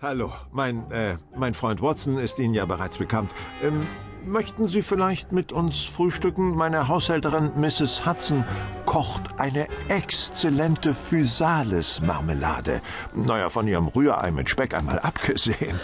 [0.00, 3.34] Hallo, mein, äh, mein Freund Watson ist Ihnen ja bereits bekannt.
[3.64, 3.84] Ähm,
[4.24, 6.54] möchten Sie vielleicht mit uns frühstücken?
[6.54, 8.06] Meine Haushälterin Mrs.
[8.06, 8.44] Hudson
[8.86, 12.80] kocht eine exzellente Physalis-Marmelade.
[13.12, 15.80] Naja, von ihrem Rührei mit Speck einmal abgesehen.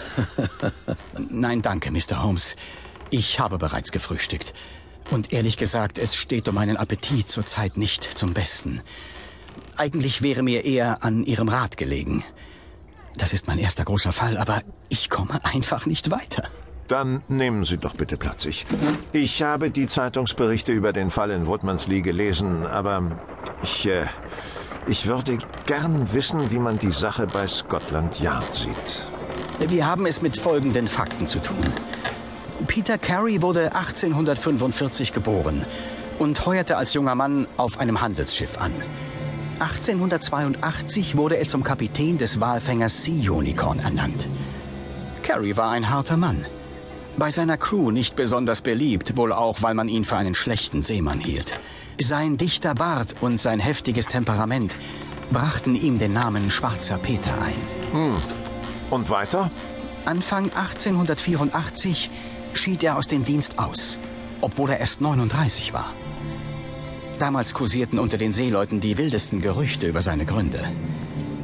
[1.17, 2.23] Nein, danke, Mr.
[2.23, 2.55] Holmes.
[3.09, 4.53] Ich habe bereits gefrühstückt.
[5.11, 8.81] Und ehrlich gesagt, es steht um meinen Appetit zurzeit nicht zum Besten.
[9.75, 12.23] Eigentlich wäre mir eher an Ihrem Rat gelegen.
[13.17, 16.43] Das ist mein erster großer Fall, aber ich komme einfach nicht weiter.
[16.87, 18.45] Dann nehmen Sie doch bitte Platz.
[18.45, 18.65] Ich,
[19.11, 23.19] ich habe die Zeitungsberichte über den Fall in Woodmanslee gelesen, aber
[23.63, 24.05] ich, äh,
[24.85, 29.07] ich würde gern wissen, wie man die Sache bei Scotland Yard sieht.
[29.67, 31.65] Wir haben es mit folgenden Fakten zu tun.
[32.67, 35.65] Peter Carey wurde 1845 geboren
[36.19, 38.73] und heuerte als junger Mann auf einem Handelsschiff an.
[39.59, 44.27] 1882 wurde er zum Kapitän des Walfängers Sea Unicorn ernannt.
[45.23, 46.45] Carey war ein harter Mann.
[47.17, 51.19] Bei seiner Crew nicht besonders beliebt, wohl auch, weil man ihn für einen schlechten Seemann
[51.19, 51.59] hielt.
[51.99, 54.75] Sein dichter Bart und sein heftiges Temperament
[55.31, 57.55] brachten ihm den Namen Schwarzer Peter ein.
[57.91, 58.15] Hm.
[58.91, 59.49] Und weiter?
[60.03, 62.11] Anfang 1884
[62.53, 63.97] schied er aus dem Dienst aus,
[64.41, 65.93] obwohl er erst 39 war.
[67.19, 70.71] Damals kursierten unter den Seeleuten die wildesten Gerüchte über seine Gründe.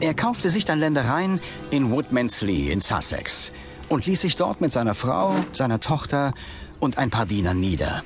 [0.01, 3.51] Er kaufte sich dann Ländereien in Woodmanslee in Sussex
[3.87, 6.33] und ließ sich dort mit seiner Frau, seiner Tochter
[6.79, 8.03] und ein paar Dienern nieder.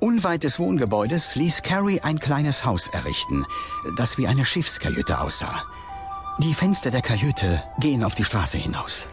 [0.00, 3.44] Unweit des Wohngebäudes ließ Carrie ein kleines Haus errichten,
[3.96, 5.64] das wie eine Schiffskajüte aussah.
[6.38, 9.08] Die Fenster der Kajüte gehen auf die Straße hinaus.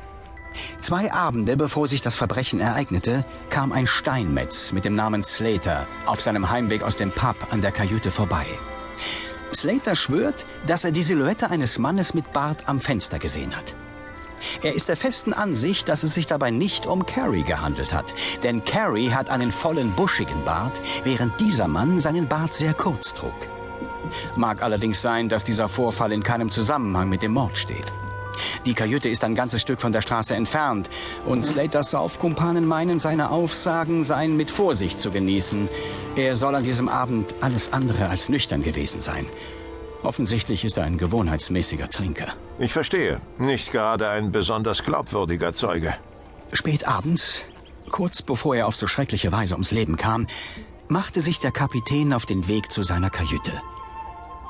[0.79, 6.21] Zwei Abende bevor sich das Verbrechen ereignete, kam ein Steinmetz mit dem Namen Slater auf
[6.21, 8.45] seinem Heimweg aus dem Pub an der Kajüte vorbei.
[9.53, 13.73] Slater schwört, dass er die Silhouette eines Mannes mit Bart am Fenster gesehen hat.
[14.61, 18.13] Er ist der festen Ansicht, dass es sich dabei nicht um Carrie gehandelt hat,
[18.43, 23.33] denn Carrie hat einen vollen buschigen Bart, während dieser Mann seinen Bart sehr kurz trug.
[24.35, 27.91] Mag allerdings sein, dass dieser Vorfall in keinem Zusammenhang mit dem Mord steht.
[28.65, 30.89] Die Kajüte ist ein ganzes Stück von der Straße entfernt
[31.25, 35.69] und Slaters Saufkumpanen meinen, seine Aufsagen seien mit Vorsicht zu genießen.
[36.15, 39.25] Er soll an diesem Abend alles andere als nüchtern gewesen sein.
[40.03, 42.27] Offensichtlich ist er ein gewohnheitsmäßiger Trinker.
[42.59, 43.21] Ich verstehe.
[43.37, 45.95] Nicht gerade ein besonders glaubwürdiger Zeuge.
[46.53, 47.43] Spät abends,
[47.89, 50.27] kurz bevor er auf so schreckliche Weise ums Leben kam,
[50.87, 53.53] machte sich der Kapitän auf den Weg zu seiner Kajüte.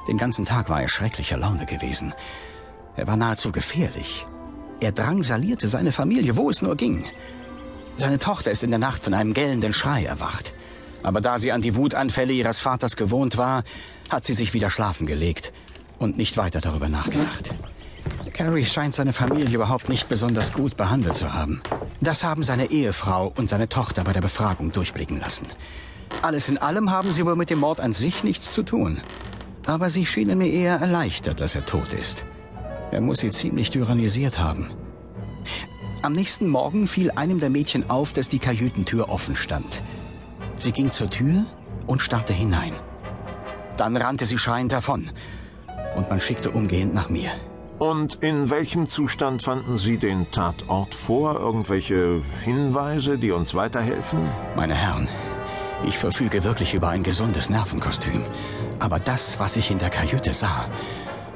[0.08, 2.14] Den ganzen Tag war er schrecklicher Laune gewesen.
[2.98, 4.26] Er war nahezu gefährlich.
[4.80, 7.06] Er drangsalierte seine Familie, wo es nur ging.
[7.96, 10.54] Seine Tochter ist in der Nacht von einem gellenden Schrei erwacht.
[11.04, 13.64] Aber da sie an die Wutanfälle ihres Vaters gewohnt war,
[14.10, 15.54] hat sie sich wieder schlafen gelegt
[16.00, 17.56] und nicht weiter darüber nachgedacht.
[18.34, 21.62] Carrie scheint seine Familie überhaupt nicht besonders gut behandelt zu haben.
[22.02, 25.48] Das haben seine Ehefrau und seine Tochter bei der Befragung durchblicken lassen.
[26.22, 29.02] Alles in allem haben sie wohl mit dem Mord an sich nichts zu tun.
[29.66, 32.26] Aber sie schienen mir eher erleichtert, dass er tot ist.
[32.92, 34.72] Er muss sie ziemlich tyrannisiert haben.
[36.02, 39.82] Am nächsten Morgen fiel einem der Mädchen auf, dass die Kajütentür offen stand.
[40.60, 41.46] Sie ging zur Tür
[41.86, 42.74] und starrte hinein.
[43.78, 45.12] Dann rannte sie schreiend davon.
[45.96, 47.32] Und man schickte umgehend nach mir.
[47.80, 51.40] Und in welchem Zustand fanden Sie den Tatort vor?
[51.40, 54.20] Irgendwelche Hinweise, die uns weiterhelfen?
[54.56, 55.08] Meine Herren,
[55.86, 58.24] ich verfüge wirklich über ein gesundes Nervenkostüm.
[58.80, 60.66] Aber das, was ich in der Kajüte sah,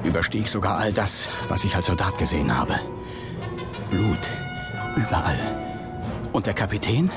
[0.03, 2.79] überstieg sogar all das, was ich als Soldat gesehen habe.
[3.89, 4.19] Blut,
[4.95, 5.37] überall.
[6.31, 7.11] Und der Kapitän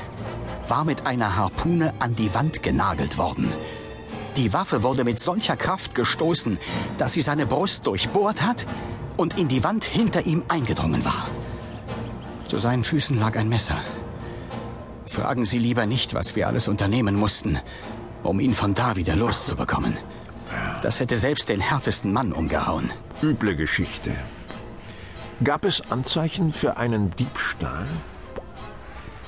[0.67, 3.51] war mit einer Harpune an die Wand genagelt worden.
[4.35, 6.57] Die Waffe wurde mit solcher Kraft gestoßen,
[6.97, 8.65] dass sie seine Brust durchbohrt hat
[9.15, 11.27] und in die Wand hinter ihm eingedrungen war.
[12.47, 13.77] Zu seinen Füßen lag ein Messer.
[15.05, 17.57] Fragen Sie lieber nicht, was wir alles unternehmen mussten,
[18.23, 19.95] um ihn von da wieder loszubekommen.
[20.85, 22.91] Das hätte selbst den härtesten Mann umgehauen.
[23.23, 24.11] Üble Geschichte.
[25.43, 27.87] Gab es Anzeichen für einen Diebstahl?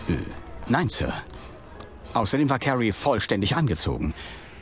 [0.08, 0.18] Äh,
[0.68, 1.12] nein, Sir.
[2.14, 4.14] Außerdem war Carrie vollständig angezogen.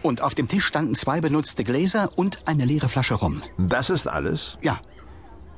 [0.03, 3.43] Und auf dem Tisch standen zwei benutzte Gläser und eine leere Flasche rum.
[3.57, 4.57] Das ist alles?
[4.61, 4.79] Ja.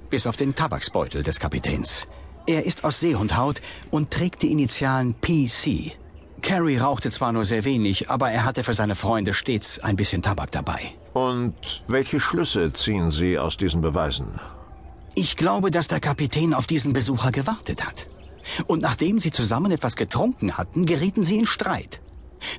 [0.10, 2.08] Bis auf den Tabaksbeutel des Kapitäns.
[2.48, 3.62] Er ist aus Seehundhaut
[3.92, 5.92] und trägt die Initialen PC.
[6.42, 10.22] Carrie rauchte zwar nur sehr wenig, aber er hatte für seine Freunde stets ein bisschen
[10.22, 10.94] Tabak dabei.
[11.14, 14.40] Und welche Schlüsse ziehen Sie aus diesen Beweisen?
[15.16, 18.08] Ich glaube, dass der Kapitän auf diesen Besucher gewartet hat.
[18.68, 22.02] Und nachdem sie zusammen etwas getrunken hatten, gerieten sie in Streit.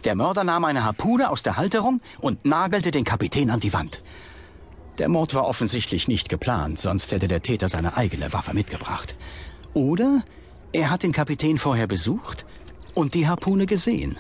[0.05, 4.03] Der Mörder nahm eine Harpune aus der Halterung und nagelte den Kapitän an die Wand.
[4.99, 9.15] Der Mord war offensichtlich nicht geplant, sonst hätte der Täter seine eigene Waffe mitgebracht.
[9.73, 10.25] Oder
[10.73, 12.45] er hat den Kapitän vorher besucht
[12.99, 14.19] und die Harpune gesehen.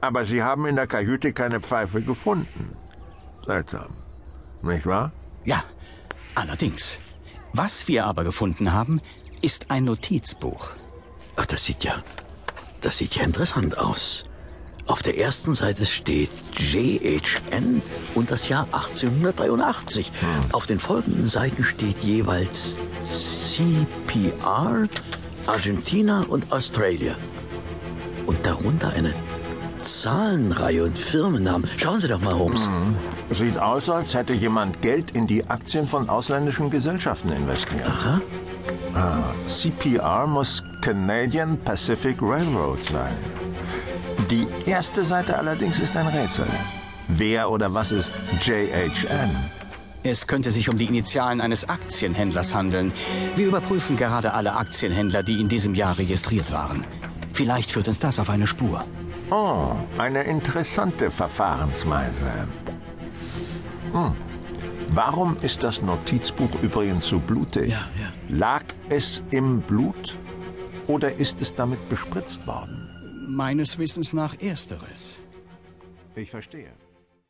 [0.00, 2.74] Aber Sie haben in der Kajüte keine Pfeife gefunden.
[3.44, 3.90] Seltsam.
[4.62, 5.12] Nicht wahr?
[5.44, 5.62] Ja,
[6.34, 7.00] allerdings.
[7.52, 9.02] Was wir aber gefunden haben,
[9.42, 10.70] ist ein Notizbuch.
[11.36, 12.02] Ach, das sieht ja.
[12.80, 14.24] Das sieht ja interessant aus.
[14.86, 17.82] Auf der ersten Seite steht JHN
[18.14, 20.12] und das Jahr 1883.
[20.20, 20.54] Hm.
[20.54, 24.88] Auf den folgenden Seiten steht jeweils CPR,
[25.46, 27.14] Argentina und Australia.
[28.28, 29.14] Und darunter eine
[29.78, 31.66] Zahlenreihe und Firmennamen.
[31.78, 32.66] Schauen Sie doch mal, Holmes.
[32.66, 32.94] Hm.
[33.30, 37.86] Sieht aus, als hätte jemand Geld in die Aktien von ausländischen Gesellschaften investiert.
[37.86, 38.20] Aha.
[38.94, 43.16] Ah, CPR muss Canadian Pacific Railroad sein.
[44.30, 46.46] Die erste Seite allerdings ist ein Rätsel.
[47.06, 49.30] Wer oder was ist JHN?
[50.02, 52.92] Es könnte sich um die Initialen eines Aktienhändlers handeln.
[53.36, 56.84] Wir überprüfen gerade alle Aktienhändler, die in diesem Jahr registriert waren.
[57.38, 58.84] Vielleicht führt uns das auf eine Spur.
[59.30, 62.48] Oh, eine interessante Verfahrensweise.
[63.92, 64.12] Hm.
[64.88, 67.68] Warum ist das Notizbuch übrigens so blutig?
[67.68, 68.12] Ja, ja.
[68.28, 70.18] Lag es im Blut
[70.88, 72.76] oder ist es damit bespritzt worden?
[73.28, 75.20] Meines Wissens nach ersteres.
[76.16, 76.72] Ich verstehe.